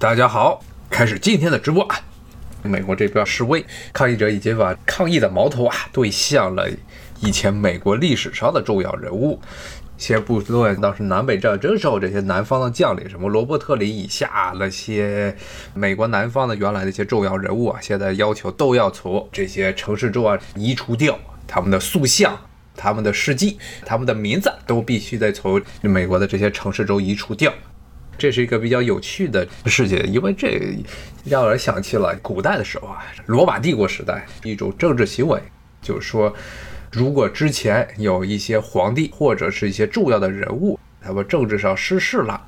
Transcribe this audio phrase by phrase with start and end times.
[0.00, 2.00] 大家好，开始今天的直播啊！
[2.62, 6.66] 美国这边示威抗议者已经把抗议的矛头啊对向了
[7.20, 9.38] 以前美国历史上的重要人物。
[9.98, 15.36] 先不论当时南北战争时候这些南方的将领，什么罗伯特里以下那些
[15.74, 22.34] 美国南方的原来的一些重要人物啊，现在要求都要从这些城市中啊移除掉他们的塑像、
[22.74, 27.52] 他们的事迹、他们的名字，都必须得从美国的这些城市中移除掉。
[28.20, 30.60] 这是一个比较有趣的事情，因为这
[31.24, 35.40] 让人想起了古代的时候啊，罗马帝国时代一种政治行为，
[35.80, 36.30] 就是说，
[36.92, 42.38] 如果之前有一些皇帝或者是一些重要的人物，他们政治上失势了，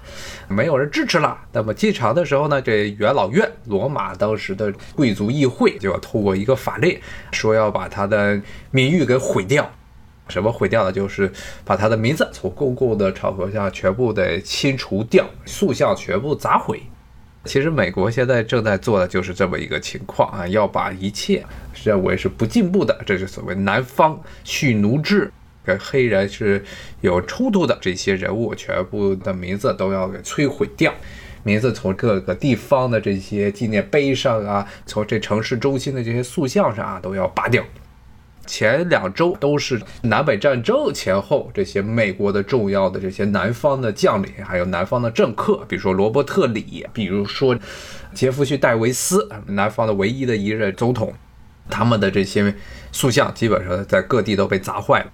[0.47, 7.01] 没有人支持了，那么进场的时候呢，这元老院，罗马当时的贵族议会就要通过一个法令，
[7.33, 8.39] 说要把他的
[8.71, 9.73] 名誉给毁掉。
[10.33, 10.91] 什么毁掉的？
[10.91, 11.31] 就是
[11.65, 16.83] 把他的名字从公共的场合下全部的清除掉，塑像全部砸毁。
[17.45, 21.45] 其实美国现在正在做的就是这么一个情况啊，要把一切
[21.85, 25.29] 认为是不进步的，这是所谓南方蓄奴制
[25.65, 26.65] 跟黑人是
[27.01, 30.95] 有冲突的这些人物，全部的名字都要给摧毁掉，
[31.43, 37.65] 名字从各个地方的这些纪念碑上啊，从这城市中心的这些塑像上啊，都要拔掉。
[38.47, 47.57] 前两周都是南北战争前后，这些美国的重要的这些南方的将领，还有南方的政客，比如说罗伯特里，比如说
[48.13, 51.13] 杰弗逊戴维斯，南方的唯一的一任总统，
[51.71, 52.55] 他们的这些
[52.91, 55.07] 塑像基本上在各地都被砸坏了。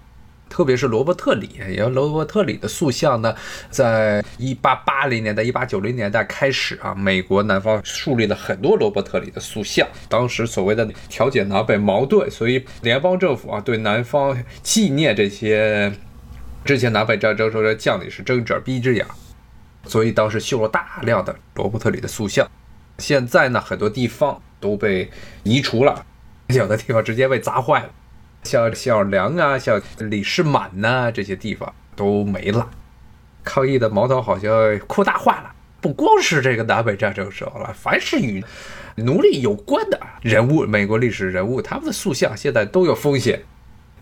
[0.48, 3.34] 特别是罗伯特里，因为罗伯特里的塑像呢，
[3.70, 9.86] 在一八八零年代、一八九零年代开始啊，美国南方树立了很多罗伯特里的塑像。
[10.08, 15.92] 当时所谓的调解南北矛盾，所以联邦政府啊，对南方纪念这些
[16.64, 19.06] 之前南北战争时候的将领是睁一只眼闭一只眼，
[19.84, 22.48] 所以当时修了大量的罗伯特里的塑像。
[22.98, 25.10] 现在呢，很多地方都被
[25.44, 26.04] 移除了，
[26.48, 27.91] 有的地方直接被砸坏了。
[28.44, 32.71] 像小梁啊，像李世满呐，这些地方都没了。
[33.44, 38.44] 抗议的矛头好像扩大化了，不光是这个南北战争时候了，凡是与
[38.97, 43.43] 奴隶有关的人物，美国历史人物，他们的塑像现在都有风险。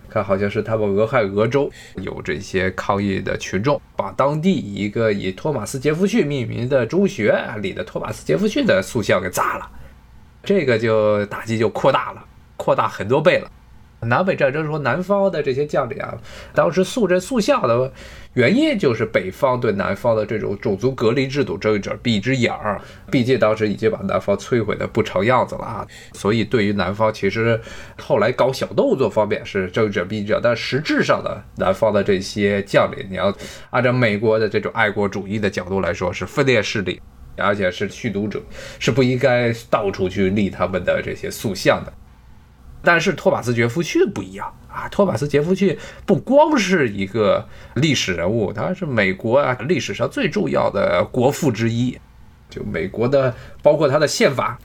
[0.09, 9.69] 看，好像是他们俄亥俄州有这些抗议的群众，把当地一个以托马斯·杰弗逊命名的中学里的托马斯·杰弗逊的塑像给砸了，
[10.45, 12.25] 这个就打击就扩大了，
[12.57, 13.51] 扩大很多倍了。
[14.01, 16.17] 南北战争时候，南方的这些将领啊，
[16.55, 17.91] 当时塑这塑像的
[18.35, 22.81] 原因就是北方对南方的这种种族隔离制度睁一只闭一只眼儿。
[23.11, 27.59] 毕竟当时已经把南方摧毁的不成样子了啊，所以对于南方，其实
[27.99, 33.35] 后来搞小动作方面是睁一只闭一只眼，但实质上的南方的这些将领，你要
[33.71, 37.01] 按照美国的这种爱国主义的角度来说，是分裂势力，
[37.37, 38.41] 而且是驱毒者，
[38.79, 41.93] 是不应该到处去立他们的这些塑像的。
[42.87, 44.87] 但是托马斯·杰弗逊不一样啊！
[44.89, 45.77] 托马斯·杰弗逊
[46.07, 51.99] 不光是一个历史人物，他是美国啊历史上最重要的国父之一。
[52.49, 54.57] 就美国的，包括他的宪法，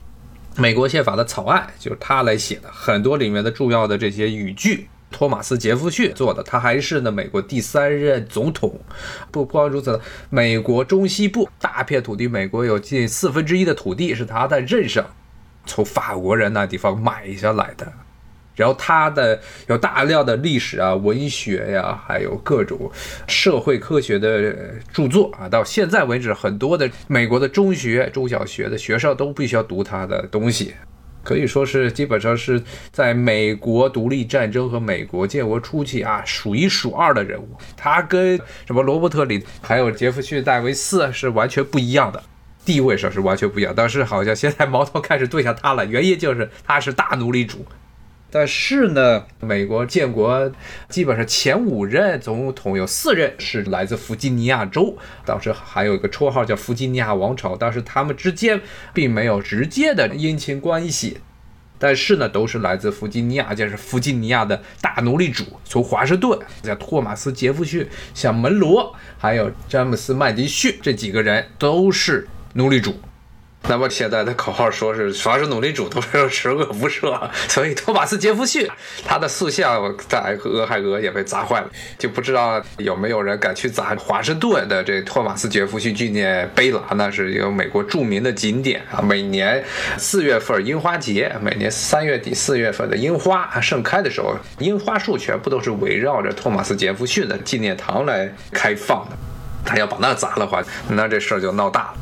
[0.56, 6.44] 美国宪法的草案就是他来写的，很多里面的重要的这些语句，托马斯·杰弗逊做的。
[6.44, 8.80] 他还是呢美国第三任总统。
[9.32, 10.00] 不光如此，
[10.30, 15.04] 美国中西部大片土地，美国有近四分之一的土地是他在任上
[15.66, 17.92] 从法国人那地方买下来的。
[18.56, 22.92] 然后他的有大量的历史啊、文学呀，还有各种
[23.28, 24.54] 社会科学的
[24.92, 30.76] 著作啊，到现在为止，很多的美国的中学、中小学的学生都必须要读他的东西，
[31.24, 37.48] 可以说是基本上是在美国独立战争和美国建国初期啊数一数二的人物。
[37.78, 38.38] 他跟
[38.68, 42.22] 什么罗伯特里还有杰弗逊戴维斯是完全不一样的，
[42.66, 43.74] 地位上是完全不一样。
[43.76, 47.66] 但是好像现在矛头开始对向他了，原因就是他是大奴隶主。
[48.32, 50.50] 但是呢，美国建国
[50.88, 58.62] 基本上前五任总统有四任是来自弗吉尼亚州，当时还有一个绰号叫弗吉尼亚王朝，但是他们之间
[58.94, 61.18] 并没有直接的姻亲关系。
[61.78, 72.96] 但是呢，都是来自弗吉尼亚，就是弗吉尼亚的大奴隶主，从华盛顿，像托马斯·杰弗逊、像门罗，还有詹姆斯·麦迪逊这几个人都是奴隶主。
[73.68, 78.68] 那么现在的口号说是凡是奴隶主都是十恶不赦，所以托马斯·杰弗逊
[79.06, 86.84] 他的塑像在俄亥俄也被砸坏了，就不知道有没有人敢去砸华盛顿的这托马斯·杰弗逊纪念碑了。
[86.96, 89.64] 那是一个美国著名的景点啊，每年
[89.98, 99.16] 四月份樱花节，每年三月底四月份的樱花盛开的时候，樱花树全部都是围绕着托马斯·杰弗逊的纪念堂来开放的。
[99.64, 101.94] 他要把那砸了话，那这事儿就闹大了。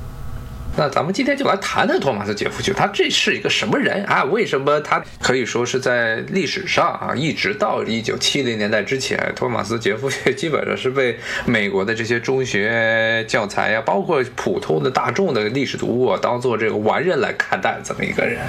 [0.80, 4.24] 那咱们今天就来谈谈托马斯·杰夫逊，他这是一个什么人啊？
[4.24, 18.40] 为什么他可以说是在历史上啊，一直到一九七零年代之前，托马斯·杰夫逊基本上是被美国的这些中学教材呀，包括普通的大众的历史读物啊，当做这个完人来看待这么一个人。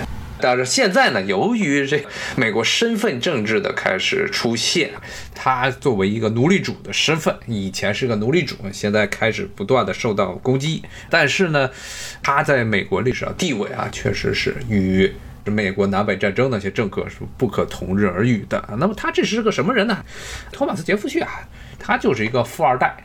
[0.41, 2.05] 但是现在呢，由于这
[2.37, 4.91] 美国身份政治的开始出现，
[5.35, 10.83] 他作为一个奴隶主的身份，以前是个奴隶主，现在开始不断的受到攻击。
[11.09, 11.71] 但是呢，
[12.23, 15.13] 他在美国历史上地位啊，确实是与
[15.45, 18.63] 美国南北战争那些政客是不可同日而语的。
[18.79, 20.05] 那么他这是个什么人呢？
[20.53, 21.29] 托马斯·杰弗逊啊，
[21.79, 22.97] 他就是一个富二代，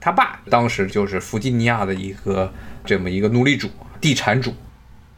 [0.00, 2.52] 他爸当时就是弗吉尼亚的一个
[2.84, 4.54] 这么一个奴隶主、地产主。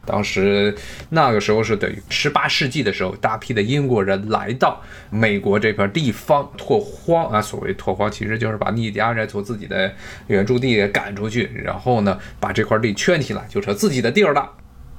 [0.05, 0.75] 当时
[1.09, 7.41] 那个时候是等于十八世纪的时候，大批的英国人来到美国这片地方拓荒啊。
[7.41, 9.93] 所谓拓荒，其实就是把印第安人从自己的
[10.27, 14.49] 原住地赶出去，然后呢把这块地圈起来，就成自己的地儿了。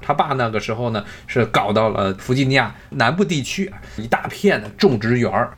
[0.01, 5.55] 他爸那个时候呢是搞到了弗吉尼亚南部地区一大片的种植园儿。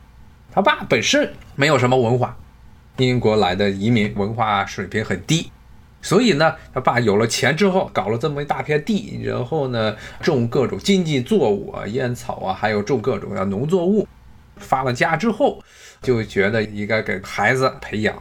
[0.50, 2.36] 他爸本身没有什么文化，
[2.96, 5.50] 英国来的移民文化水平很低。
[6.00, 14.06] 所以呢，他爸有了钱之后，搞了这么一大片地，然后呢，种各种经济作物啊，烟草啊，还有种各种的农作物。
[14.56, 15.62] 发了家之后，
[16.02, 18.20] 就觉得应该给孩子培养，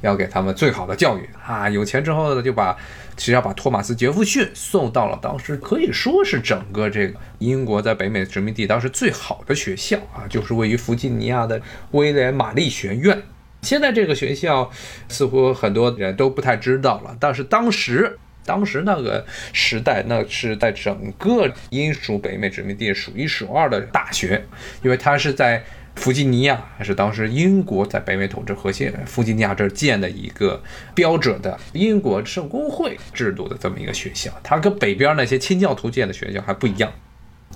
[0.00, 1.68] 要给他们最好的教育啊。
[1.68, 2.76] 有钱之后呢，就把
[3.16, 11.60] 其实要把托马斯·杰弗逊送到了当时可以说是整个这个英国在北美殖民地当时最好的学校啊，就是位于弗吉尼亚的
[11.90, 13.20] 威廉玛丽学院。
[13.62, 14.70] 现在这个学校
[15.08, 24.44] 似乎很多人都不太知道了，但是当时，当时那个时代，那是在整个英属北美殖民地数一数二的大学，
[24.82, 25.62] 因为它是在
[25.94, 30.60] 弗吉尼亚，还是当时英国在北美统治核心弗吉尼亚这儿建的一个
[30.92, 36.92] 标准的英国圣公会制度的这么一个学校，它跟北边那些清教徒建的学校还不一样。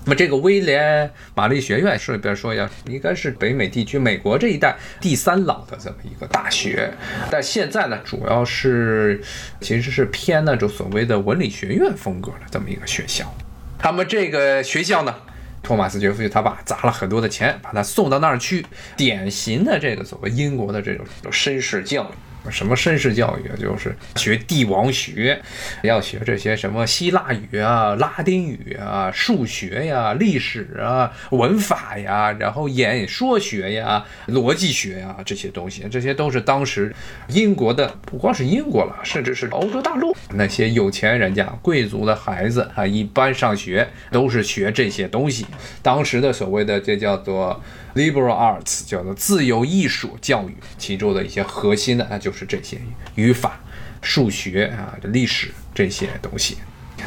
[0.07, 6.89] 那么这个威廉玛丽学院，顺便说一下，应该是北美地区美国这一带第三老的这么一个大学，
[7.29, 9.21] 但现在呢，主要是
[9.59, 13.29] 其实是偏那种所谓的文理学院风格的这么一个学校。
[13.77, 15.13] 他们这个学校呢，
[15.61, 18.65] 托马斯杰夫逊他爸砸了很多的钱，把他送到那儿去，
[18.95, 22.07] 典型的这个所谓英国的这种绅士教育。
[22.49, 23.55] 什么绅士教育啊？
[23.59, 25.41] 就是学帝王学，
[25.83, 36.93] 要学这些什么希腊语啊、拉丁语啊、数学呀、历史啊、文法呀，然后演说学呀、逻辑学呀这些东西，这些都是当时
[37.27, 45.45] 英国的，不光是英国了，甚至是欧洲大陆那些有钱人家、贵族的孩子啊，一般上学都是学这些东西。
[45.81, 47.61] 当时的所谓的这叫做。
[47.97, 52.79] Liberal arts 叫做自由艺术教育，其中的一些核心的那，就是这些
[53.15, 53.59] 语法、
[54.03, 56.59] 数学啊、历史这些东西。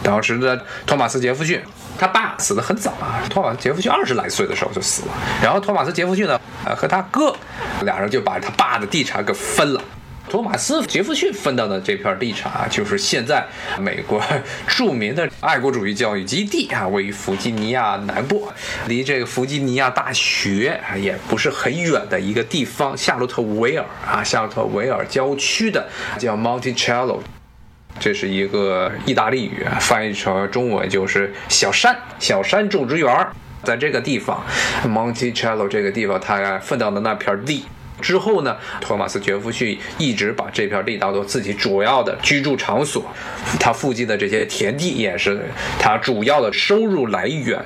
[0.02, 1.62] 当时的托马斯·杰弗逊，
[1.98, 5.12] 他爸死得很早啊，托马斯·杰弗逊二十来岁的时候就死了。
[5.40, 7.36] 然后托马斯·杰弗逊呢，呃，和他哥
[7.82, 9.80] 俩人就把他爸的地产给分了。
[10.30, 13.44] 托马斯·杰弗逊分到的这片地产啊，就是现在
[13.80, 14.22] 美国
[14.68, 18.46] 著名的爱国主义教育基地啊，位于弗吉尼亚南部，
[18.86, 27.18] 离这个弗吉尼亚大学啊也不是很远的一个地方——夏洛特维尔啊，夏洛特维尔郊区的叫 Monticello，
[27.98, 33.26] 这是一个意大利语，翻译成中文就是小山，小山种植园，
[33.64, 34.46] 在这个地方
[34.86, 37.64] ，Monticello 这个地方，他分到的那片地。
[38.00, 43.04] 之后呢，托马斯·杰弗逊一直把这片地当做自己主要的居住场所，
[43.58, 45.44] 他附近的这些田地也是
[45.78, 47.64] 他主要的收入来源。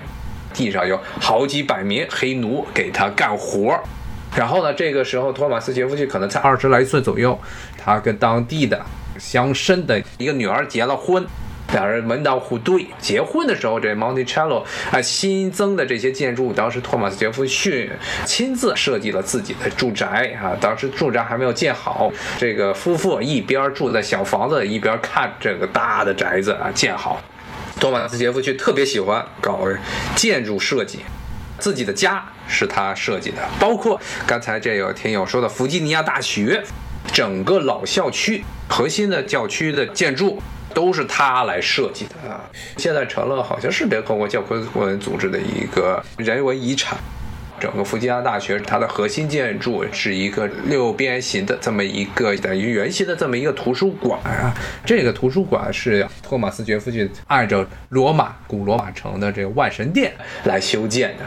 [0.52, 3.76] 地上有好几百名黑奴给他干活。
[4.36, 7.38] 然后呢，这个时候托马斯·杰弗逊可能才二十来岁左右，
[7.76, 8.80] 他跟当地的
[9.18, 11.24] 乡绅的一个女儿结了婚。
[11.74, 17.90] 两人门当户对，结婚的时候，这 Monticello 啊新增的这些建筑，当时托马斯杰弗逊
[18.24, 20.56] 亲自设计了自己的住宅啊。
[20.60, 27.20] 当时住宅还没有建好，这个夫妇一边住在小房子，一边看这个大的宅子啊建好。
[27.80, 29.66] 托马斯杰弗逊特别喜欢搞
[30.14, 31.00] 建筑设计，
[31.58, 36.62] 自己的家是他设计的，包括刚才这有听友说的弗吉尼亚大学，
[37.12, 40.40] 整个老校区核心的教区的建筑。
[40.74, 42.44] 都是他来设计的啊！
[42.76, 46.98] 现在成了好像是联合国教科文组织的一个人文遗产。
[47.60, 54.52] 整个弗吉尼亚大学，它的核心建筑是一个六边形的这么一个等于圆形的这么一个图书馆啊。
[54.84, 60.12] 这个图书馆是托马斯·杰夫逊按照罗马古罗马城的这个万神殿
[60.44, 61.24] 来修建的。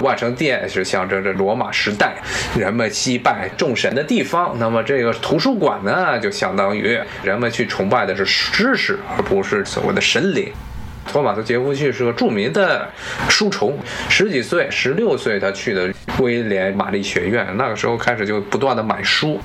[0.00, 2.14] 万圣殿是象征着罗马时代
[2.58, 10.52] 人们祭拜众神的地方，那么这个图书馆呢，就相当于人们去崇拜的是知识，而不是所谓的神灵。
[11.04, 12.88] 托马斯·杰弗逊是个著名的
[13.28, 13.76] 书虫，
[14.08, 19.40] 十几岁、十六岁他去的威廉玛丽学院，那个时候开始就不断的买书。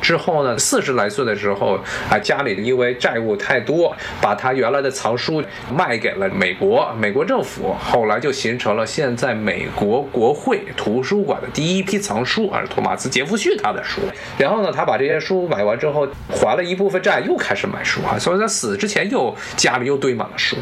[0.00, 1.78] 之后呢，四十来岁的时候，
[2.08, 5.42] 啊，家里因为债务太多，把他原来的藏书
[5.74, 14.00] 卖给了美国，美国政府，后来就形成了现在美国国会图书馆的第一批藏书，啊，托马斯·杰弗逊他的书。
[14.38, 20.56] 然后呢，他把这些书买完之后，还了一部分债，又开始买书啊，所以在死之前又家里又堆满了书，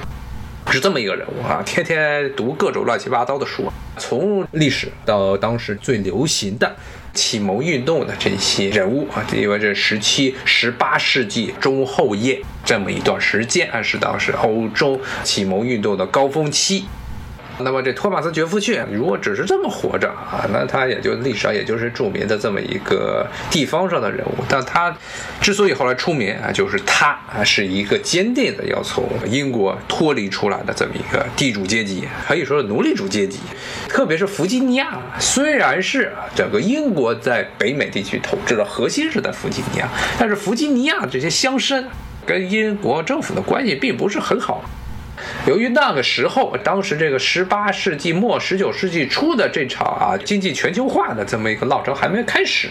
[0.71, 6.75] 是这么一个人物啊，天天读各种乱七八糟的书，从历史到当时最流行的。
[7.19, 16.85] 启蒙运动的这些人物啊，因为这十七、十八世纪中后叶这么一段时间，是当时欧洲启蒙运动的高峰期。
[17.61, 24.45] 那么这托马斯·杰弗逊如果只是这么活着啊，那他也就历史上也就是著名的这么一个地方上的人物。
[24.49, 24.97] 但他
[25.41, 33.38] 之所以后来出名啊，就是他啊是一个坚定的要从英国脱离出来的这么一个地主阶级，可以说是奴隶主阶级。
[33.88, 39.88] 特别是弗吉尼亚，虽然是整个英国在北美地区统治的核心是在弗吉尼亚，
[40.19, 41.85] 但是弗吉尼亚这些乡绅
[42.25, 44.62] 跟英国政府的关系并不是很好。
[45.49, 52.69] 由于那个时候，当时这个十八世纪末、十九世纪初的这场啊经济全球化的这么一个浪潮还没开始，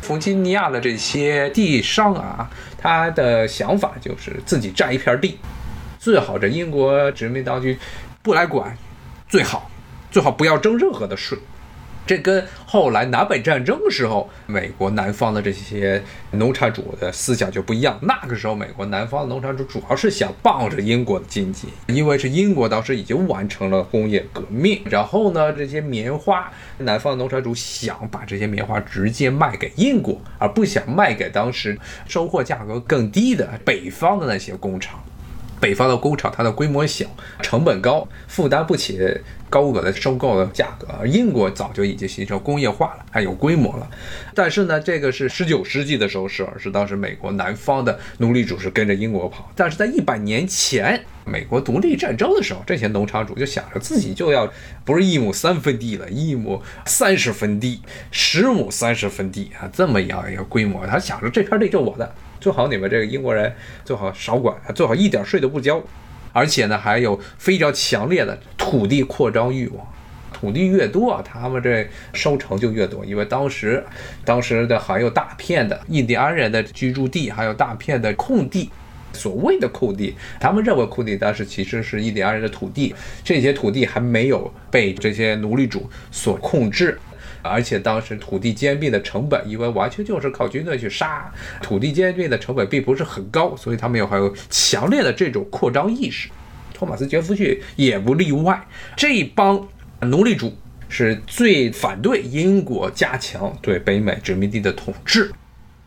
[0.00, 5.40] 弗吉尼亚的这些地商啊，他的想法就是自己占一片地，
[5.98, 7.76] 最好这英国殖民当局
[8.22, 8.78] 不来管，
[9.28, 9.68] 最好，
[10.12, 11.36] 最好不要征任何的税。
[12.06, 17.98] 这跟后来南北战争的时候，美国南方的这些农产主的思想就不一样。
[18.02, 24.82] 那个时候，美国南方的农产主主要是想傍着英国的经济，因为是英国当时已经完成了工业革命。
[24.84, 35.02] 然后呢，这些棉花，南方的农产主想把这些棉花直接卖给英国，而不想卖给当时收获价格更低的北方的那些工厂。
[35.64, 37.06] 北方的工厂，它的规模小，
[37.40, 39.00] 成本高，负担不起
[39.48, 41.06] 高额的收购的价格。
[41.06, 43.90] 英国早就已经形成工业化了，还有规模了。
[44.34, 49.50] 但是呢，这个是十九世纪的时候是，是当时美国南方的奴隶主是跟着英国跑。
[49.56, 54.46] 但是在一百年前，美国独立战争的时候，这些农场主就想着自己就要
[54.84, 57.80] 不是一亩三分地了，一亩三十分地，
[58.10, 60.86] 十亩三十分地啊，这么样一个规模。
[60.86, 62.14] 他想着这片地就我的。
[62.44, 63.50] 最好你们这个英国人
[63.86, 65.82] 最好少管，最好一点税都不交，
[66.30, 69.86] 而且呢还有非常强烈的土地扩张欲望，
[70.30, 73.02] 土地越多，他们这收成就越多。
[73.02, 73.82] 因为当时，
[74.26, 78.68] 当时的还有大片的印第安人的居住地，还有大片的空地，
[79.14, 87.00] 所谓的空地，他们认为空地，但是其实是印第安人的土地，这些土地还没有被这些奴隶主所控制。
[87.44, 91.30] 而且当时土地兼并的成本，因为完全就是靠军队去杀，
[91.62, 96.30] 土地兼并的成本并不是很高，所以他们有很有强烈的这种扩张意识。
[96.72, 99.68] 托马斯·杰弗逊也不例外，这一帮
[100.00, 100.52] 奴隶主
[100.88, 105.30] 是最反对英国加强对北美殖民地的统治。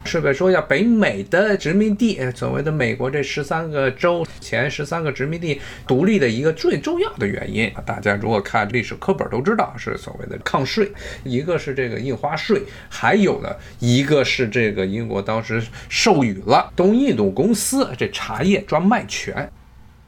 [0.07, 10.89] 顺便说一下，北美的殖民地，所谓的美国这十三个州前十三个殖民地独立的一个最重要的原因，大家如果看历史课本都知道，是所谓的抗税，
[11.25, 13.49] 一个是这个印花税，还有呢
[13.79, 19.51] 一个是这个英国当时授予了东印度公司这茶叶专卖权。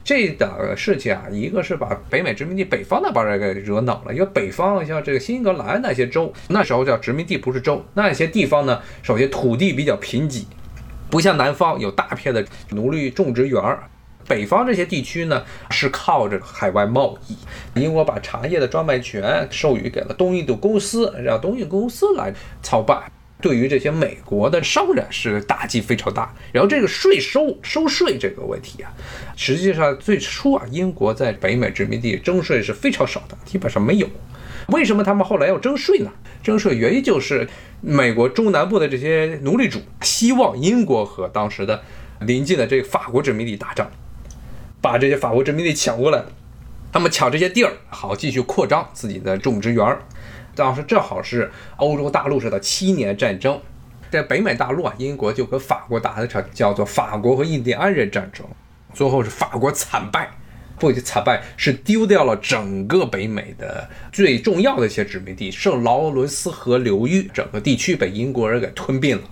[0.02, 7.84] 这的事情啊，一个是把北美殖民地北方那帮人给惹恼了，因为北方像这个新英格兰那些州，那时候叫殖民地，不是州。
[7.94, 10.44] 那些地方呢，首先土地比较贫瘠，
[11.10, 13.84] 不像南方有大片的奴隶种植园儿。
[14.26, 17.36] 北方这些地区呢，是靠着海外贸易。
[17.80, 23.02] 英国把茶叶的专卖权授予给了东印度公司，让东印度公司来操办。
[23.40, 28.92] 对于这些美国的商人是打击非常大，然后这个税收收税这个问题啊，
[29.36, 34.08] 实际上最初啊，英国在北美殖民地征税是非常少的，基本上没有。
[34.68, 36.10] 为什么他们后来要征税呢？
[36.42, 37.48] 征税原因就是
[37.80, 41.82] 美国中南部的这些奴隶主希望英国和当时的
[42.20, 43.90] 邻近的这个法国殖民地打仗，
[44.80, 46.22] 把这些法国殖民地抢过来，
[46.92, 50.02] 他们抢这些地儿，好继续扩张自己的种植园儿。
[50.54, 53.60] 当时正好是欧洲大陆上的七年战争，
[54.10, 58.46] 在北美大陆啊，英国就和法国打了一场叫做法国和印第安人战争，
[58.92, 60.30] 最后是法国惨败，
[60.80, 69.24] 不仅惨败，是丢掉了整个北美的最重要的一些殖民地，圣劳伦斯河流域整个地区被英国人给吞并了。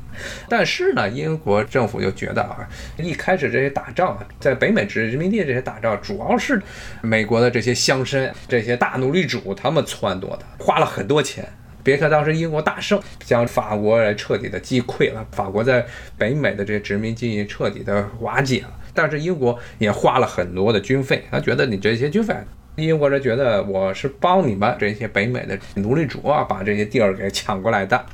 [0.48, 6.60] 但是呢，英国政府就觉得啊，一开始这些打仗在北美殖民地这些打仗，主要是
[7.00, 11.48] 美国的这些乡绅、这些大奴隶主他们撺掇的，花了很多钱。
[11.84, 15.86] 别看当时英国大胜，将法国人彻底的击溃了，法国在
[16.18, 18.77] 北美的这些殖民地彻底的瓦解了。
[19.00, 22.34] 但是英国也花了很多的军费，他觉得你这些军费，
[22.74, 28.04] 英国人觉得我是帮你们这些北美的奴隶主啊，把这些地儿给抢过来的。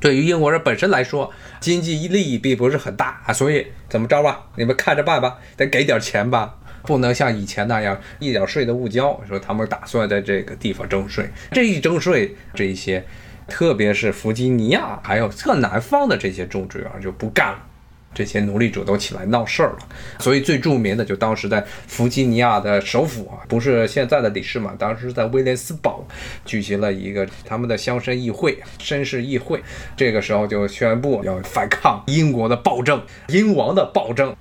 [0.00, 1.30] 对于英国人本身来说，
[1.60, 6.54] 经济利益并不是很大啊，所以怎么着吧，你们看着办吧，得给点钱吧，
[6.84, 9.20] 不能像以前那样一点税都不交。
[9.28, 13.04] 说他们打算在这个地方征税，这一征税，这些，
[13.46, 17.66] 特别是弗吉尼亚还有特南方的这些种植园就不干了。
[18.12, 19.78] 这些奴隶主都起来闹事儿了，
[20.18, 26.04] 所以最著名的就当时在弗吉尼亚的首府啊，不是现在的里士满，当时在威廉斯堡
[26.44, 29.62] 举行了一个他们的乡绅议会、绅士议会，
[29.96, 34.34] 这个时候就宣布要反抗英国的暴政、英王的暴政，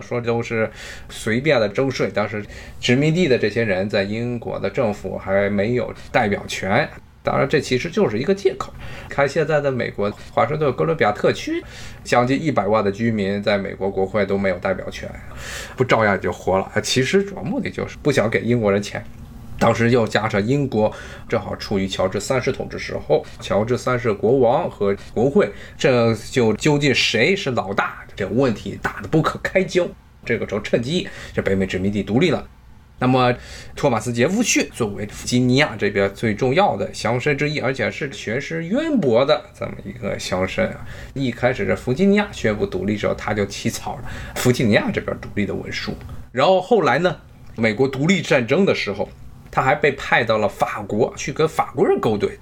[0.00, 0.70] 说都是
[1.08, 2.44] 随便的征税，当时
[2.78, 6.88] 殖民地的这些人在英国的政府还没有代表权。
[7.24, 8.70] 当然，这其实就是一个借口。
[9.08, 11.64] 看现在的美国华盛顿哥伦比亚特区，
[12.04, 15.10] 将近一百万的居民在美国国会都没有代表权，
[15.74, 16.70] 不照样就活了？
[16.82, 19.02] 其实主要目的就是不想给英国人钱。
[19.58, 20.92] 当时又加上英国
[21.26, 28.04] 正好处于乔治三世统治时候，乔治三世国王和国会，这就究竟谁是老大？
[28.14, 29.86] 这问题大的不可开交。
[30.26, 32.46] 这个时候趁机，这北美殖民地独立了。
[33.00, 33.34] 那么，
[33.74, 44.04] 托马斯·杰弗逊作为弗吉尼亚这边最重要的乡绅之一，而且是学识渊博的这么一个乡绅啊，一开始这弗吉尼亚宣布独立之后，他就起草了
[44.36, 45.92] 弗吉尼亚这边独立的文书。
[46.30, 47.16] 然后后来呢，
[47.56, 49.08] 美国独立战争的时候，
[49.50, 52.38] 他还被派到了法国去跟法国人勾兑。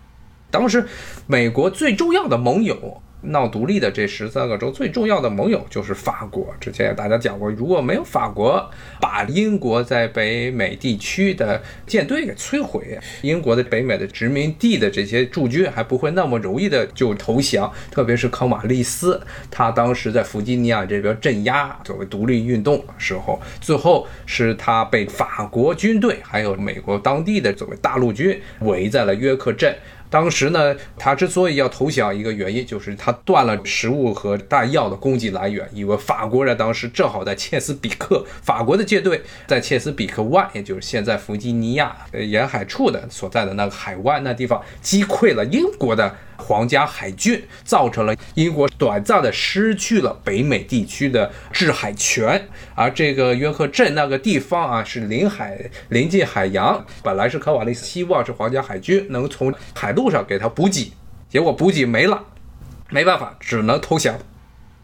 [0.51, 0.87] 当时，
[1.27, 3.03] 美国最重要的盟友。
[3.23, 6.53] 闹独立的这十三个州最重要的盟友就是法国。
[6.61, 8.69] 之前大家讲过，如果没有法国
[9.01, 17.73] 把英国在北美地区的舰队给摧毁，英国的北美的殖民地的这些驻军还不会那么容易的就投降。
[17.91, 29.75] 特别是康瓦利斯，他当时在弗吉尼亚这边镇压作为独立运动时候，最后是他被法国军队还有美国当地的作为大陆军围在了约克镇。
[30.13, 46.15] 当时呢，他之所以要投降，一个原因就是他断了食物和弹药的供给来源，因为法国人当时正好在切斯比克，法国的舰队在切斯比克湾，也就是现在弗吉尼亚沿海处的所在的那个海湾那地方，击溃了英国的。
[46.43, 60.93] 皇家海军造成了英国短暂的失去了北美地区的制海权，而这个约克镇那个地方啊是临海临近海洋，本来是科瓦利斯希望是皇家海军能从海路上给他补给，
[61.29, 62.25] 结果补给没了，
[62.91, 64.19] 没办法只能投降，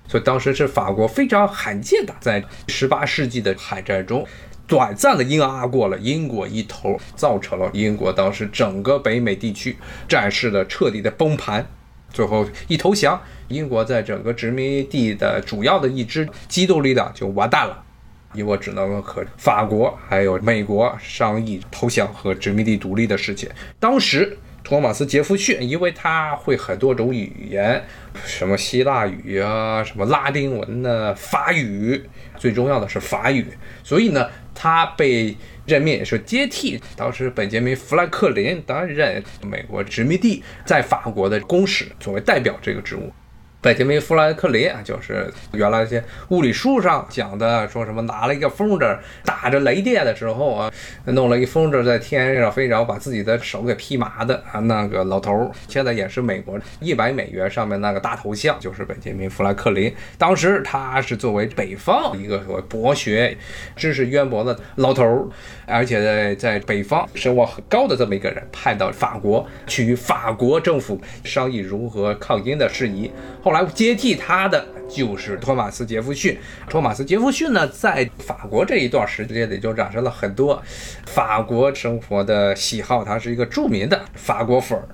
[0.07, 4.27] 所以当时是法国非常罕见的在十八世纪的海战中。
[4.69, 9.77] 短暂的压过了英国一头，造成了英国当时整个北美地区
[10.07, 11.67] 战事的彻底的崩盘。
[12.13, 17.83] 最后一投降，英国在整个殖民地的主要的一支机动力量就完蛋了。
[18.35, 23.49] 英国只能和法国还有美国商议投降和殖民地独立的事情。
[23.81, 27.83] 当时托马斯·杰弗逊，因为他会很多种语言，
[28.27, 32.03] 什么希腊语啊，什么拉丁文呢，法语，
[32.39, 33.47] 最重要的是法语，
[33.83, 34.29] 所以呢。
[34.61, 43.13] 他被任命也是接替当时本杰明·富兰克林担任美国殖民地在法国的公使，作为代表这个职务。
[43.61, 50.73] 本杰明·富兰克林啊，就是原来一些物理书上讲的，说什么拿了一个风筝打着雷电的时候啊，
[51.07, 59.93] 弄了一风筝在天上飞，然后把自己的手给劈麻的啊，那个老头儿现在也是美国一百美元上面那个大头像，就是本杰明·富兰克林。
[60.17, 63.37] 当时他是作为北方一个所谓博学、
[63.75, 65.27] 知识渊博的老头儿，
[65.67, 73.11] 而且在在北方声望很高的这么一个人，派到法国去与法国政府商议如何抗英的事宜。
[73.43, 76.39] 后来来接替他的就是托马斯·杰弗逊。
[76.69, 80.63] 托马斯·杰弗逊呢，在法国这一段时间里就染上了很多
[81.07, 84.89] 法国生活的喜好，他是一个著名的法国粉儿。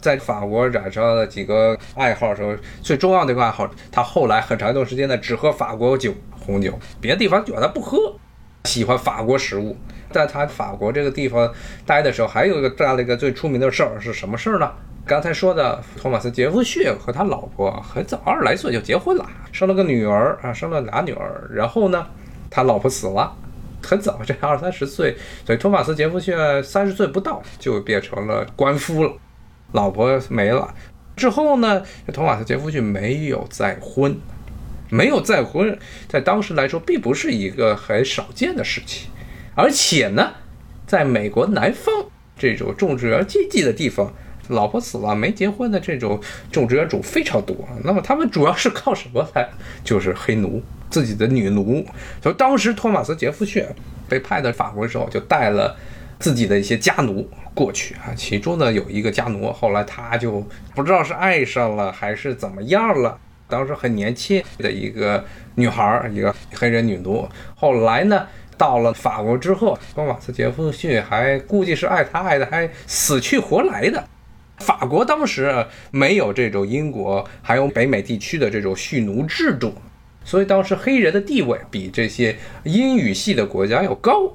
[0.00, 7.98] 在法国染上了几个爱好时候，最重要的一个爱好，他后来很长一段时间呢只喝法国酒、红酒，别的地方酒他不喝。
[8.64, 9.76] 喜欢法国食物，
[10.10, 11.52] 在他法国这个地方
[11.84, 14.70] 待的时候，还有一个干了一个最出名的事儿是什么事儿呢？
[15.06, 21.50] 刚才说的托马斯·杰弗逊和他老婆很早二十来岁就结婚了，生了个女儿啊，生了俩女儿。
[21.52, 22.06] 然后呢，
[22.48, 23.34] 他老婆死了，
[23.82, 29.12] 很早，这 二三十岁，所以托马斯·杰弗逊三十岁不到就变成了官夫了，
[29.72, 30.72] 老婆没了。
[31.16, 31.82] 之后呢，
[32.12, 34.16] 托马斯·杰弗逊没有再婚，
[34.90, 35.76] 没有再婚，
[36.08, 39.10] 在当时来说并不是一个很少见的事情，
[39.56, 40.34] 而且呢，
[40.86, 41.92] 在美国南方
[42.38, 44.14] 这种种植园经济的地方，
[44.48, 47.56] 老婆死了没结婚的这种种植园主非常多。
[47.84, 49.48] 那么他们主要是靠什么来？
[49.84, 50.62] 就是黑奴。
[50.90, 51.86] 自己的女奴，
[52.20, 53.64] 就当时托马斯·杰弗逊
[54.08, 55.76] 被派到法国的时候，就带了
[56.18, 58.10] 自己的一些家奴过去啊。
[58.16, 63.16] 其中呢有一个家奴，后来他就不知道是爱上了还是怎么样了。
[63.46, 65.24] 当时很年轻的一个
[65.54, 67.24] 女孩，一个黑人女奴。
[67.54, 68.26] 后来呢
[68.58, 74.04] 到了法国之后，托马斯·杰夫逊还估计是爱她爱的还死去活来的。
[74.60, 79.74] 法国当时没有这种英国还有北美地区的这种蓄奴制度。
[80.22, 84.32] 所以当时黑人的地位比这些英语系的国家要高。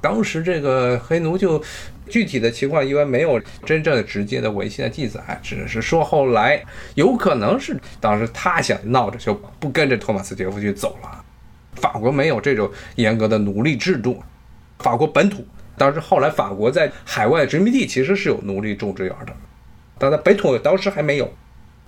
[0.00, 1.62] 当时这个黑奴就
[2.08, 6.62] 具体的情况因为没有真正的直接的文献的记载，只是说后来
[6.94, 11.24] 有可能是当时他想闹着就不跟着托马斯·杰夫逊走了。
[11.74, 14.22] 法国没有这种严格的奴隶制度，
[14.80, 15.46] 法国本土
[15.78, 19.32] 当时后来法国在海外殖民地其实是有奴隶种植园的，
[20.02, 21.32] 但在本土当时还没有。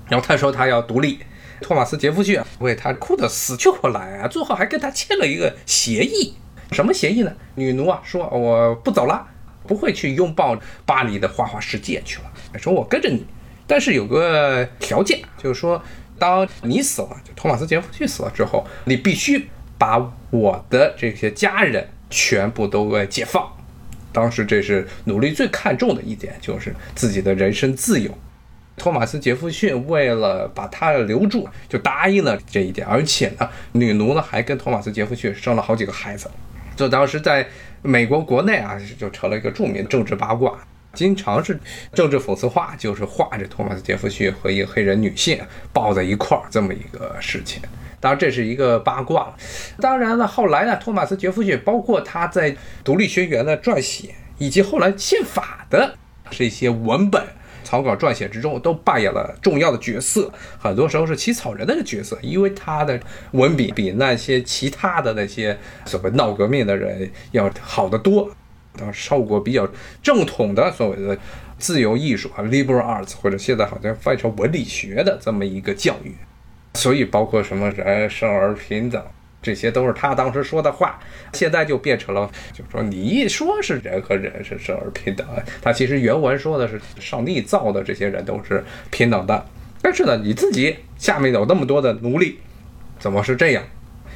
[0.09, 1.19] 然后他说他要独立。
[1.61, 4.29] 托马斯·杰弗逊为他哭得死去活来啊！
[4.29, 6.35] 最后还跟他签了一个协议，
[6.73, 7.33] 什么协议呢？
[7.55, 9.27] 女奴啊说我不走了，
[9.67, 13.25] 不会去拥抱巴黎的花花世界去了，说我跟着你，
[13.69, 15.81] 但是有个条件，就是说
[16.19, 19.49] 当你死了，就托马斯·杰弗逊死了之后，你必须
[19.79, 23.54] 把我的这些家人全部都给解放。
[24.15, 28.11] 当时这是奴隶最看重的一点，就是自己的人身自由。
[28.77, 32.87] 托马斯·杰弗逊为了把他留住，就答应了这一点。
[32.87, 36.31] 而且呢，女奴呢还跟托马斯·杰弗逊生了好几个孩子。
[36.75, 37.47] 就当时在
[37.83, 40.59] 美国国内啊，就成了一个著名政治八卦，
[40.93, 41.59] 经常是
[41.93, 45.41] 政治讽刺画，就是画着托马斯·杰弗逊和一个黑人女性
[45.73, 47.63] 抱在一块儿这么一个事情。
[48.05, 49.35] 当然这是一个八卦。
[49.81, 52.53] 当然了，后来呢，托马斯·杰弗逊包括他在
[52.85, 55.97] 《独立宣言》的撰写，以及后来宪法的
[56.29, 57.25] 这些文本。
[57.65, 68.31] 草稿撰写之中都扮演了重要的角色，很多时候是起草人的角色，因为他的文笔比那些其他的那些所谓闹革命的人要好得多，
[68.79, 69.67] 当受过比较
[70.03, 71.19] 正统的所谓的
[71.59, 76.15] 自由艺术啊 （liberal arts） 或者现在好像翻译成文理学的这么一个教育，
[76.75, 79.03] 所以包括什么人生而平等。
[79.43, 80.99] 这些都是他当时说的话，
[81.35, 85.27] 现在就变成了，就是说你一说是人和人是生而平等，
[85.61, 89.45] 他其实原文说的是上帝造的这些人都是平等的，
[89.83, 92.39] 但是呢，你自己下面有那么多的奴隶，
[92.99, 93.63] 怎么是这样？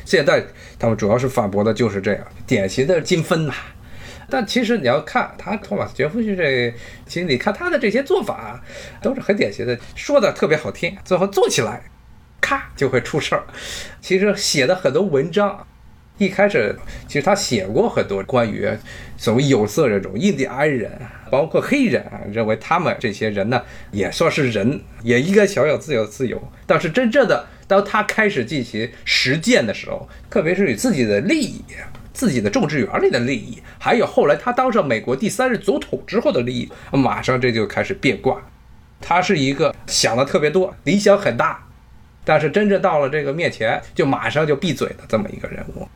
[0.06, 0.42] 现在
[0.78, 3.52] 他们主要是反驳的就是这样，典型的精分呐。
[4.30, 6.72] 但其实你要看他托马斯杰夫逊这，
[7.06, 8.58] 其实你看他的这些做法
[9.02, 11.82] 都是很典型的，说的特别好听，最后做起来。
[12.40, 13.44] 咔就会出事儿。
[14.00, 15.66] 其实写的很多文章，
[16.18, 18.68] 一开始其实他写过很多关于
[19.16, 20.90] 所谓有色人种印第安人，
[21.30, 26.40] 包括黑人，认为他们这些人呢也算是人，也应该享有自由自由。
[26.66, 31.62] 但是真正的当他开始进行实践的时候，特别是与自己的利益、
[32.12, 38.40] 自己的种植园里的利益，还有后来他当上美国第三任总统之后的利益，马上这就开始变卦。
[39.00, 41.67] 他是一个想的特别多，理想很大。
[42.28, 45.88] 但是真正到了这个面前，就马上就闭嘴的这么一个人物。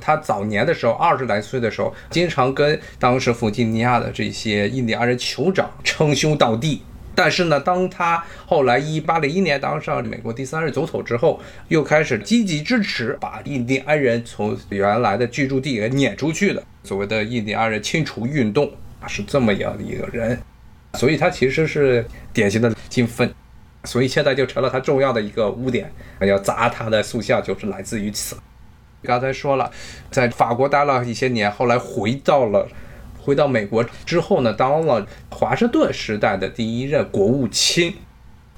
[0.00, 6.82] 他早年的时候，二十来岁的时候，经常跟当时弗吉尼亚的这些印第安人酋长称兄道弟。
[7.14, 18.68] 但是呢，当他后来一八零一年当上美国第三任总统之后，又开始积极支持把印第安人从原来的居住地给撵出去的所谓的印第安人清除运动，
[19.06, 20.36] 是这么样的一个人。
[20.94, 23.32] 所以他其实是典型的精分。
[23.88, 28.36] 所以现在就成了他重要的一个污点，要砸他的塑像就是来自于此。
[29.02, 29.70] 刚才说了，
[30.10, 32.68] 在法国待了一些年，后来回到了
[33.18, 37.94] 回到美国之后呢，当了华盛顿时代的第一任国务卿，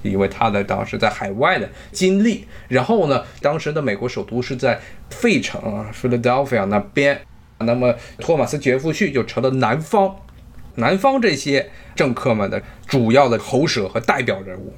[0.01, 2.45] 因为他的当时在海外的经历。
[2.67, 7.21] 然后呢，当时的美国首都是在费城啊，Philadelphia 那边。
[7.59, 10.13] 那么托马斯·杰弗逊就成了南方
[10.75, 14.73] 南方这些政客们的主要的喉舌和代表人物。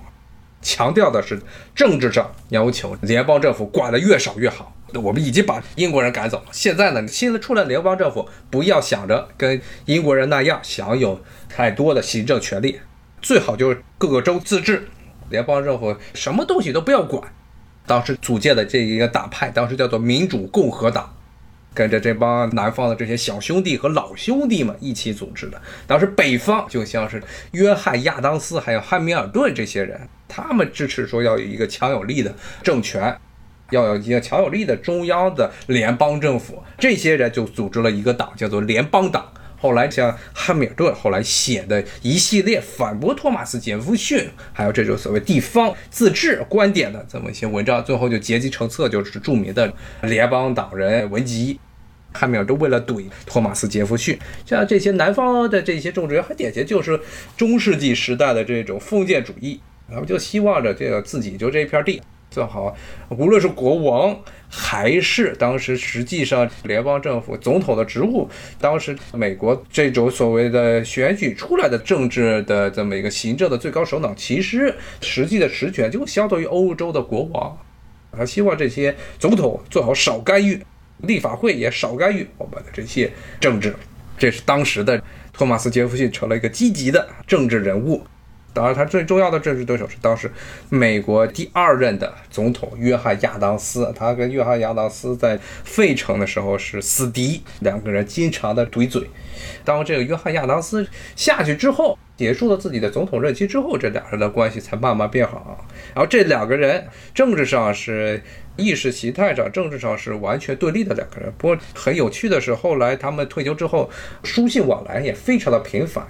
[0.64, 1.40] 强调的是
[1.76, 4.74] 政治上要求联邦政府管得越少越好。
[4.94, 12.80] 我们已经把英国人赶走了，现在呢，新的出来联邦政府不要想着跟英国人那样享有太多的行政权利，
[13.20, 14.88] 最好就是各个州自治，
[15.32, 17.24] 联邦政府什么东西都不要管。
[17.88, 21.12] 当时组建的这一个党派，当时叫做民主共和党，
[21.74, 25.62] 跟着这帮南方的这些小兄弟和老兄弟们一起组织的。
[25.88, 33.18] 当时北方就像是约翰亚当斯还有汉密尔顿这些人，他们支持说要有一个强有力的政权，
[33.72, 36.62] 要有一个强有力的中央的联邦政府。
[36.78, 39.33] 这些人就组织了一个党，叫做联邦党。
[39.64, 51.58] 后来像汉密尔顿后来写的一系列反驳托马斯杰弗逊，还有这种所谓地方自治观点的这么一些文章，最后就结集成册，就是著名的联邦党人文集。
[52.12, 57.00] 汉密尔顿为了怼托马斯杰弗逊，像这些南方的这些种植园，很典型就是
[57.38, 62.02] 中世纪时代的这种封建主义，然后就希望着这个自己就这一片地。
[62.34, 62.76] 做好，
[63.10, 64.20] 无论是国王
[64.50, 68.28] 还是当时实际上联邦政府总统的职务，
[68.60, 77.56] 当时美国这种所谓的选举出来的政治的这么一个行政的最高首脑，其实实际的实权就相当于欧洲的国王。
[78.12, 80.60] 他希望这些总统最好少干预，
[81.04, 83.76] 立法会也少干预我们的这些政治。
[84.18, 88.04] 这是当时的托马斯杰弗逊成了一个积极的政治人物。
[88.54, 90.32] 当然，他最重要的政治对手是当时
[90.70, 93.92] 美国第二任的总统约翰亚当斯。
[93.96, 99.10] 他跟约翰亚当斯在费城的时候是死敌，两个人经常的怼嘴。
[99.66, 105.66] 当这个约翰亚当斯下去之后，结束了自己的总统任期之后，这两人的关系才慢慢变好。
[105.96, 106.86] 然后这两个人
[107.16, 108.22] 政治上是
[108.56, 111.34] 意识形态上、政治上是完全对立的两个人。
[111.40, 113.90] 不过很有趣的是，后来他们退休之后，
[114.24, 116.06] 书信往来也非常的频繁。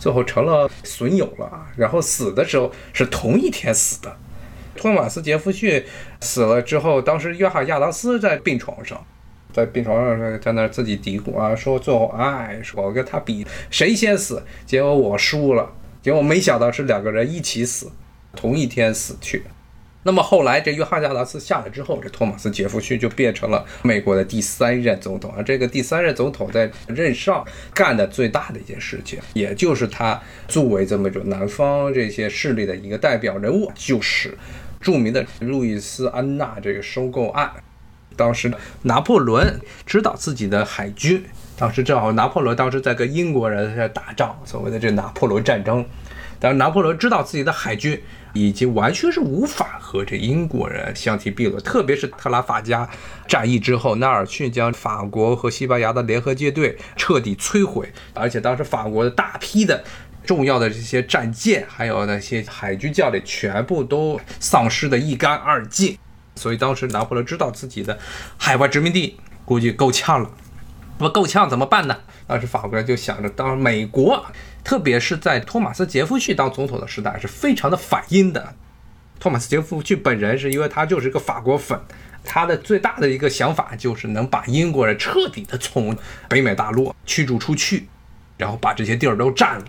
[0.00, 4.16] 最后成了损友了，然后死的时候是同一天死的。
[4.74, 5.84] 托马斯·杰弗逊
[6.22, 9.04] 死了之后，当时约翰·亚当斯在病床上，
[9.52, 17.90] 在病床上在那自己嘀咕啊，说最后哎，我跟他比谁先死，结果我输了，结果没想到是两个人一起死，
[18.34, 19.42] 同一天死去。
[20.02, 25.30] 那么后来，这约翰·亚当斯下来之后，这托马斯·杰弗逊就变成了美国的第三任总统。
[25.36, 34.38] 而这个第三任总统在任上干的最大的一件事情，也就是他作为这么一种南方这些势力的一个代表人物，就是
[34.80, 37.52] 著名的路易斯安那这个收购案。
[38.16, 38.50] 当时
[38.84, 41.22] 拿破仑指导自己的海军，
[41.58, 45.84] 当时正好拿破仑当时在跟英国人在打仗，所谓的这拿破仑战争。
[46.38, 48.00] 但是拿破仑知道自己的海军。
[48.32, 52.88] 已经完全是无法和这英国人相提并论，特别是特拉法加
[53.26, 59.82] 战役之后，纳尔逊将法国和西班牙的联合舰队彻底摧毁，而且当时法国的大批的
[60.24, 65.98] 重要的这些战舰，还有那些海军将领，全部都丧失的一干二净。
[66.36, 67.98] 所以当时拿破仑知道自己的
[68.38, 70.30] 海外殖民地估计够呛了，
[70.98, 71.96] 那么够呛怎么办呢？
[72.26, 74.24] 当时法国人就想着，当美国。
[74.62, 78.54] 特别是在托马斯·杰弗逊当总统的时代，是非常的反英的。
[79.18, 81.78] 托马斯·杰弗逊本人是因为他就是个法国粉，
[82.24, 85.96] 他的最大的一个想法就是能把英国人彻底的从
[86.28, 87.86] 北美大陆驱逐出去，
[88.38, 89.64] 然后把这些地儿都占了。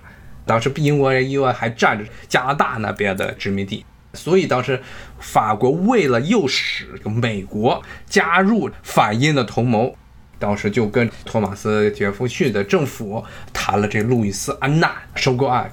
[0.45, 4.81] 当时英国人因为还占着加拿大那边的殖民地，所以当时
[5.19, 9.93] 法国为了诱使美国加入反英的同盟。
[10.41, 13.23] 当时就跟托马斯·杰夫逊的政府
[13.53, 15.71] 谈了这路易斯安娜收购案。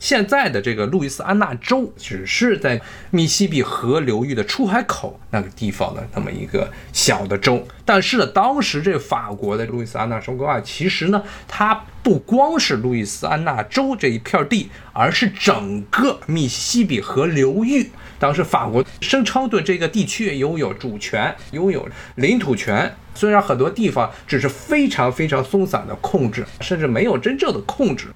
[0.00, 2.80] 现在的这个路易斯安那州只是在
[3.10, 17.90] 密西比河流域的出海口那个地方的那么一个小的州，但是呢，当时这法国的路易斯安那收购案，其实呢，它不光是路易斯安那州这一片地，而是整个密西比河流域。
[18.20, 22.92] 当时法国声称对这个地区拥有主权，拥有领土权。
[23.14, 28.08] 虽然很多地方只是非常非常松散的控制，甚至没有真正的控制。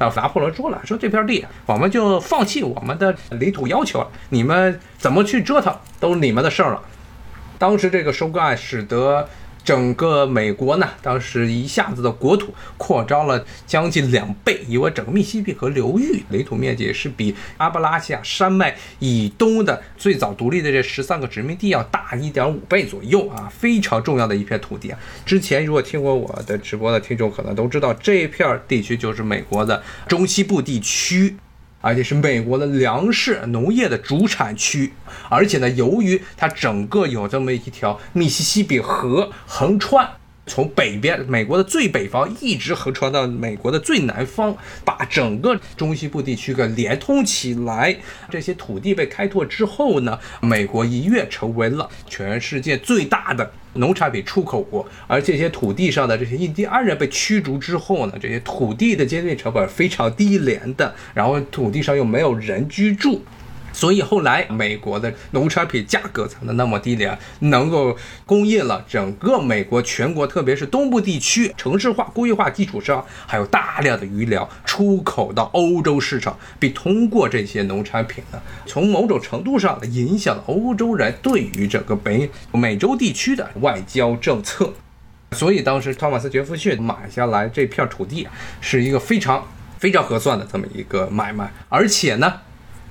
[0.00, 6.82] 啊，拿破仑说了，说这片地我们就放弃我们的领土要求了，你们怎么去折腾都是你们的事儿了。
[7.58, 9.28] 当时这个收购案使得。
[9.64, 24.98] 整个美国呢，当时一下子的国土扩张了将近两倍，因为整个密西比河流域领土面积是比阿布拉西亚山脉以东的最早独立的这十三个殖民地要大一点五倍左右啊，非常重要的一片土地啊。
[25.24, 31.36] 之前如果听过我的直播的听众可能都知道，这片地区就是美国的中西部地区。
[31.80, 34.92] 而且是美国的粮食农业的主产区，
[35.28, 40.08] 而且呢，由于它整个有这么一条密西西比河横穿，
[40.50, 47.96] 从北边美国的最北方一直横穿到美国的最南方，把整个中西部地区给连通起来。
[48.28, 53.52] 这些土地被开拓之后呢，美国一跃成为了全世界最大的。
[53.74, 63.22] 农产品出口国，而这些土地上的这些印第安人被驱逐之后呢，这些土地的建立成本非常低廉的，然后土地上又没有人居住，
[63.80, 84.74] 所以后来美国的农产品价格才能那么低廉，能够供应了整个美国全国，特别是东部地区城市化、工业化基础上，还有大量的余粮出口到欧洲市场，并通过这些农产品呢，从某种程度上影响了欧洲人对于整个北美洲地区的外交政策。
[85.32, 88.28] 所以当时托马斯·杰弗逊买下来这片土地，
[88.60, 89.42] 是一个非常
[89.78, 92.30] 非常合算的这么一个买卖，而且呢。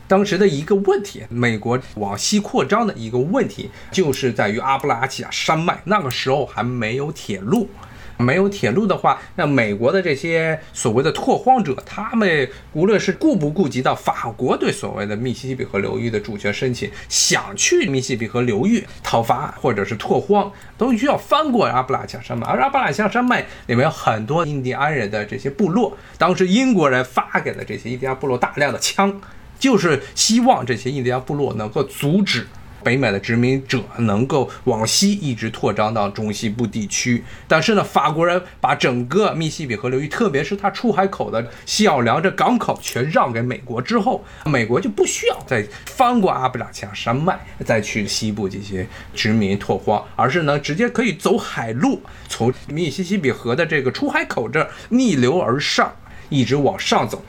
[0.10, 5.80] 当时的一个问题，美国往西扩张的一个问题，就是在于阿布拉契亚山脉。
[5.86, 7.69] 那个时候还没有铁路，
[8.17, 22.48] 没有铁路的话，那美国的这些所谓的拓荒者，他们无论是顾不顾及到法国对所谓的密西西比河流域的主权申请，想去密西比河流域讨伐或者是拓荒，都需要翻过阿布拉契亚山脉。
[22.48, 29.22] 而阿布拉契亚山脉里面有很多印第安人的这些部落，当时英国人发给了这些印第安部落大量的枪。
[29.60, 32.48] 就是希望这些印第安部落能够阻止
[32.82, 37.22] 北美的殖民者能够往西一直扩张到中西部地区。
[37.45, 55.93] 但是呢，法国人把整个密西比河流域，特别是它出海口的西奥良这港口，全让给美国之后，美国就不需要再翻过阿布拉契亚山脉再去西部这些殖民拓荒，而是呢直接可以走海路，从密西西比河的这个出海口这逆流而上，
[56.30, 57.22] 一直往上走。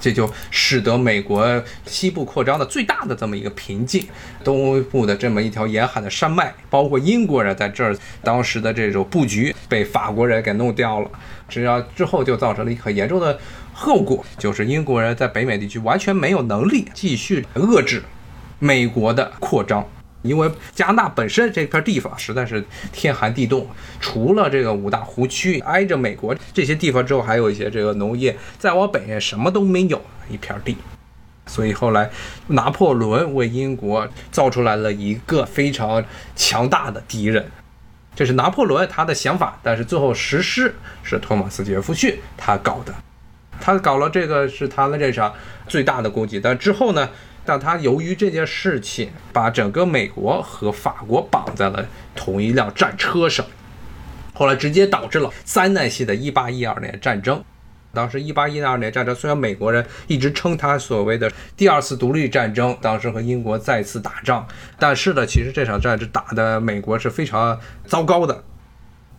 [0.00, 4.06] 这就使得美国西部扩张的最大的这么一个瓶颈，
[4.44, 11.10] 东部的这么一条沿海的山脉，包括英国人在这儿当时的这种布局被法国人给弄掉了，
[11.48, 13.38] 只要之后就造成了一很严重的
[13.72, 18.02] 后果，就是英国人在北美地区完全没有能力继续遏制
[18.58, 19.86] 美国的扩张。
[20.28, 22.62] 因为加拿大本身这片地方实在是
[22.92, 23.66] 天寒地冻，
[23.98, 30.76] 除了这个五大湖区挨着美国这些地方之后，还有一些这个农业，再往北什么都没有一片地，
[31.46, 32.10] 所以后来
[32.48, 36.04] 拿破仑为英国造出来了一个非常
[36.36, 37.50] 强大的敌人，
[38.14, 42.94] 这是拿破仑他的想法，但是最后实施是托马斯杰弗逊他搞的，
[43.60, 45.32] 他搞了这个是他的这场
[45.66, 47.08] 最大的功绩，但之后呢？
[47.48, 53.46] 但他由于这件事情，把整个美国和法国绑在了同一辆战车上，
[54.34, 57.42] 后来直接导致了灾难性的1812年战争。
[57.94, 64.46] 当时1812年战争虽然美国人一直称它所谓的第二次独立战争，当时和英国再次打仗，
[64.78, 68.44] 但是呢，其实这场战争打的美国是非常糟糕的。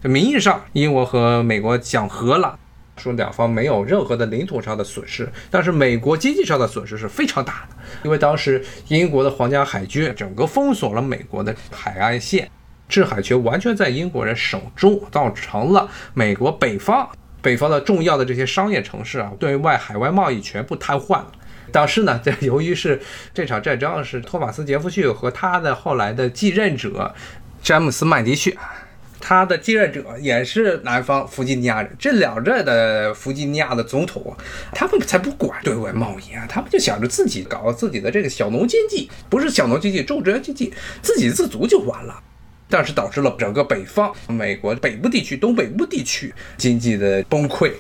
[0.04, 2.60] 名义上，英国和美国讲和了。
[3.00, 12.52] 说两方没有任何的领土上的损失，但是美国经济上的损失是非常大的，因为当时英国的皇家海军整个封锁了美国的海岸线，
[12.88, 17.10] 制海权完全在英国人手中，造成了美国北方
[17.42, 21.32] 北方的重要的这些商业城市啊，对外海外贸易全部瘫痪了。
[21.72, 23.00] 但是呢， 这由于是
[23.34, 27.14] 这场战争是托马斯杰弗逊和他的后来的继任者
[27.62, 28.54] 詹姆斯麦迪逊。
[29.20, 34.36] 他的继任者也是南方弗吉尼亚人，这两任的弗吉尼亚的总统，
[34.74, 42.22] 他们才不管对外贸易啊，他们就想着自己搞自己的这个小农经济，不是小农经济，种植园经济，自给自足就完了。
[42.70, 47.72] 但是导致了整个北方美国北部地区、东北部地区经济的崩溃。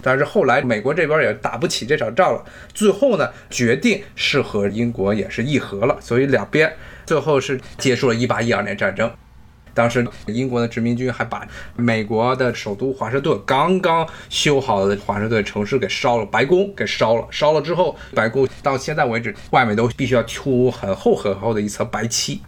[0.00, 6.72] 但是后来美国这边也打不起这场仗了，最后呢，决定是和英国也是议和了，所以两边
[7.04, 9.10] 最后是结束了1812年战争。
[9.78, 17.24] 当时英国的殖民军还把美国的首都华盛顿刚刚修好的华盛顿城市给烧了，白宫给烧了。
[17.30, 22.42] 烧了之后，白宫到现在为止外面都必须要涂很厚很厚的一层白漆。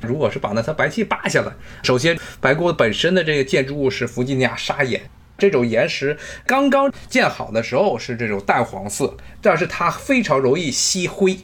[0.00, 5.02] 如果是把那层白漆扒下来，首先白宫本身的这个建筑物是弗吉尼亚砂岩，
[5.36, 6.16] 这种岩石
[6.46, 11.40] 刚刚建好的时候是这种淡黄色，但是它非常容易吸灰，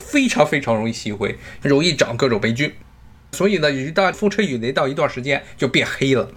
[0.00, 2.72] 非常非常容易吸灰，容易长各种霉菌。
[3.32, 6.28] 所以呢，一旦风吹雨淋到一段时间就变黑了，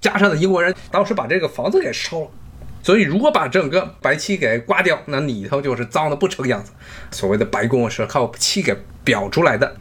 [0.00, 2.30] 加上呢，英国人当时把这个房子给烧了，
[2.82, 6.72] 所以如果把整个白漆给刮掉，那里头就是脏的不成样子。
[7.10, 8.74] 所谓的白宫是靠漆给
[9.04, 9.76] 裱出来的。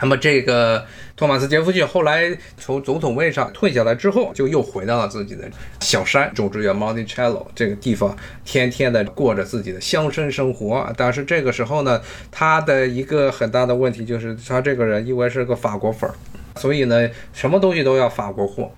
[0.00, 0.84] 那么这个
[1.16, 5.48] 托马斯杰弗逊后来从总统位上退下来之后，就又回到了自己的
[5.80, 10.92] 小山种植园 Monticello 这个地方，天天的过着自己的乡绅生活。
[10.96, 12.00] 但是这个时候呢，
[12.32, 16.14] 他的一个很大的问题就是他这个人因为是个法国粉儿，
[16.58, 18.72] 所以呢，什么东西都要法国货。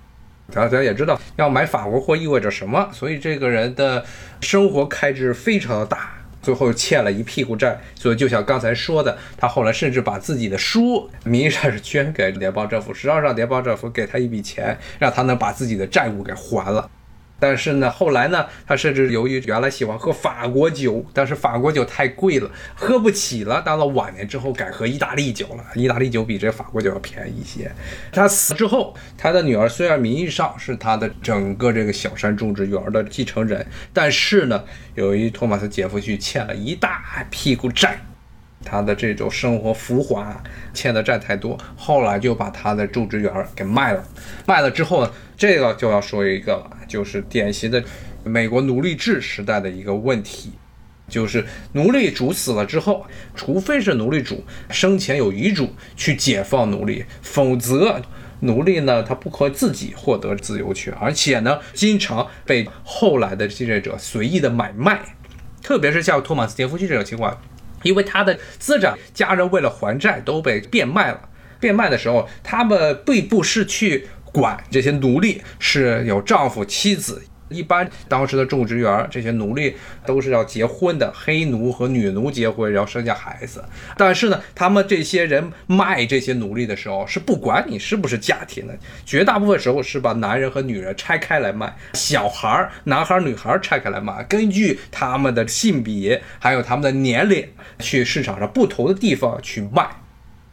[0.53, 4.05] 大家也知道要买法国货意味着什么，所以这个人的
[4.41, 6.13] 生活开支非常的大。
[6.47, 16.89] 最后欠了一屁股债，所以就像刚才说的，他后来甚至把自己的书名义上是捐给联邦政府，实际上让联邦政府给他一笔钱，让他能把自己的债务给还了。
[17.39, 23.61] 但是呢，后来呢，他甚至由于原来喜欢喝法国酒，但是法国酒太贵了，喝不起了。
[23.61, 25.63] 到了晚年之后，改喝意大利酒了。
[25.75, 27.71] 意大利酒比这法国酒要便宜一些。
[28.11, 34.63] 他死之后，他的女儿虽然名义上是他的整个这个小山种植园的继承人，但是呢，
[34.95, 37.99] 由于托马斯杰夫逊欠了一大屁股债，
[38.65, 40.41] 他的这种生活浮华，
[40.73, 44.03] 欠的债太多，后来就把他的种植园给卖了。
[44.47, 45.11] 卖了之后呢？
[45.37, 47.83] 这个就要说一个了，就是典型的
[48.23, 50.51] 美国奴隶制时代的一个问题，
[51.07, 58.01] 就是奴隶主死了之后，除非是奴隶主生前有遗嘱去解放奴隶，否则
[58.39, 64.99] 奴隶呢他不可自己获得自由权，而且呢经常被后来的继任者随意的买卖，
[65.61, 67.39] 特别是像托马斯杰夫逊这种情况，
[67.83, 71.29] 因为他的资产家人为了还债都被变卖了，
[71.59, 74.07] 变卖的时候他们并不是去。
[74.31, 79.75] 管这些奴隶是有丈夫妻子，一般当时的种植园这些奴隶
[80.05, 83.63] 都是要结婚的，黑奴和女奴结婚，然后生下孩子。
[83.95, 97.47] 但是呢，他们这些人卖这些奴隶的时候是不管你是不是家庭的，绝大部分时候是把男人和女人拆开来卖，小孩儿、男孩儿、女孩儿拆开来卖，根据他们的性别还有他们的年龄
[97.79, 99.87] 去市场上不同的地方去卖。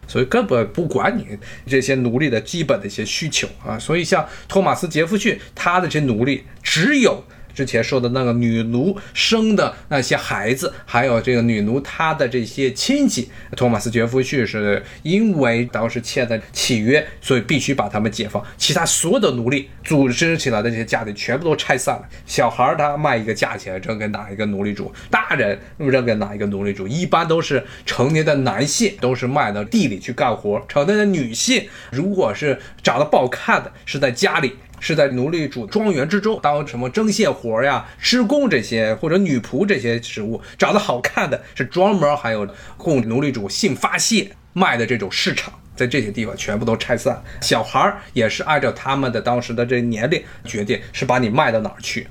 [0.07, 1.26] 所以根本不管你
[1.66, 7.22] 这些奴隶的基本的一些需求啊，所以像托马斯·杰弗逊，他的这些奴隶只有。
[7.55, 18.44] 之前说的那个女奴生的那些孩子，还有这个女奴她的这些亲戚，托马斯·杰夫逊是因为当时签的契约，所以必须把他们解放。
[18.59, 22.09] 其他所有的奴隶组织起来的这些家庭全部都拆散了。
[22.26, 34.55] 小孩他卖一个价钱扔给哪一个奴隶主，大人扔给哪一个奴隶主，一般都是成年的男性都是卖到地里去干活，成年的女性如果是长得不好看的，是在家里。
[34.85, 47.24] 是在奴隶主庄园之中当什么针线活呀、施工这些，或者女仆这些职务，长得好看的是专门还有供奴隶主性发泄卖的这种市场，在这些地方全部都拆散。
[47.41, 52.07] 小孩儿也是按照他们的当时的这年龄决定，是把你卖到哪儿去。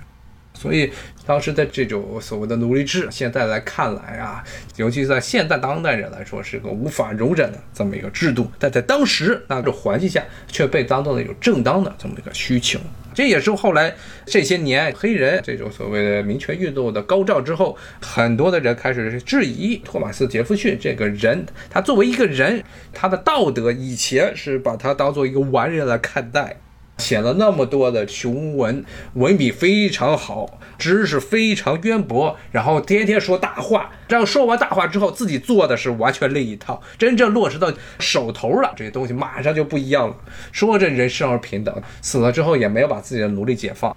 [0.64, 0.90] 所以
[1.26, 4.42] 当时的这种所谓的奴隶制，现在来看来啊，
[4.78, 8.50] 尤其在现代当代人来说，是个无法容忍的这么一个制度。
[8.58, 12.80] 但在当时那个环境下，却被当做了有正当的这么一个需求。
[13.14, 13.94] 这也是后来
[14.26, 26.56] 这些年黑人这种所谓的民权运动的高涨之后，很多的人开始质疑托马斯·杰弗逊这个人，他作为一个人，他的道德以前是把他当做一个完人来看待。
[27.00, 28.86] 写了那么多的雄文，
[29.16, 33.90] 文笔非常好，知识非常渊博，然后天天说大话。
[34.08, 40.16] 这样说完大话之后，自己做的是完全另一套，真正落实到手头了，这些东西马上就不一样了。
[40.52, 43.96] 说这人生而平等，死了之后也没有把自己的奴隶解放。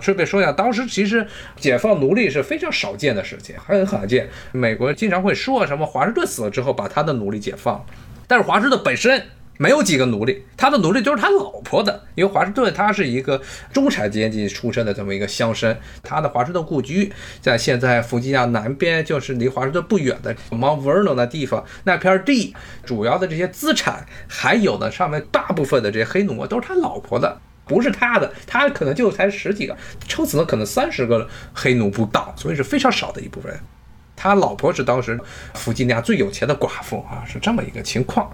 [0.00, 1.26] 顺便说一下，当时其实
[1.56, 4.28] 解放奴隶是非常少见的事情，很罕见。
[4.52, 7.84] 美国经常会说什么华盛顿死了之后把他的奴隶解放，
[8.26, 9.22] 但是华盛顿本身。
[9.58, 12.04] 没有几个奴隶，他的奴隶都是他老婆的。
[12.14, 13.40] 因为华盛顿他是一个
[13.72, 22.54] 中产阶级出身的这么一个乡绅，他的华盛顿故居在现在弗吉尼亚南边，就是离华盛顿不远的 Mount Vernon 的地方，那片地
[22.86, 33.58] 主要的这些资产，还有呢上面大部分的这些黑奴啊都是他老婆的，不是他的，他可能就才十几个，撑死了可能三十个黑奴不到，所以是非常少的一部分。
[34.14, 35.18] 他老婆是当时
[35.54, 38.30] 弗吉尼亚最有钱的寡妇啊，是这么一个情况。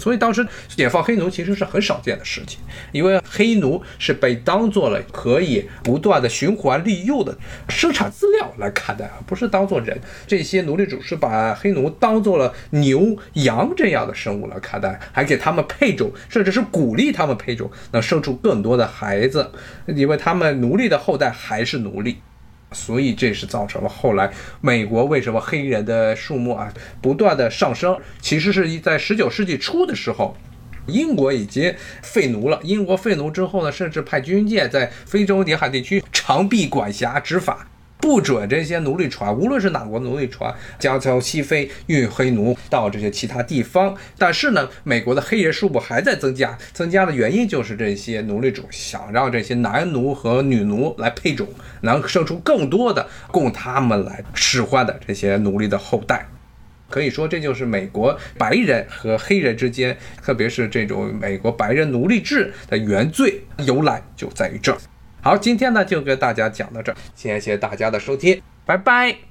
[0.00, 2.58] 所以当时解放黑奴其实是很少见的事情，
[2.90, 7.36] 因为黑奴是被当做了可以不断的循环利用的
[7.68, 10.00] 生产资料来看待，而不是当做人。
[10.26, 19.50] 这些奴隶主是把黑奴当做了牛羊这样的生物来看待，还给他们配种，甚至是鼓励他们配种，能生出更多的孩子，
[19.86, 22.18] 因为他们奴隶的后代还是奴隶。
[22.72, 27.98] 所以这是造成了后来美国为什么黑人的数目啊不断的上升？
[28.20, 30.36] 其实是在十九世纪初的时候，
[30.86, 32.60] 英国已经废奴了。
[32.62, 37.66] 英国废奴之后呢，甚至派军舰在非洲沿海地区长臂管辖执法。
[38.00, 43.94] 不准这些奴隶船，无论是哪国奴隶船，将从西非运黑奴到这些其他地方。
[44.16, 51.46] 但是呢，美国的黑人数目还在增加，增加的原因就是这些奴隶主想让这些男奴和女奴来配种，
[51.82, 56.26] 能生出更多的供他们来使唤的这些奴隶的后代。
[56.88, 64.78] 可以说，这就是美国白人和黑人之间，特别是这种美国白人奴隶制的原罪由来就在于这儿。
[65.22, 69.29] 好，今天呢就跟大家讲到这儿，谢谢大家的收听，拜拜。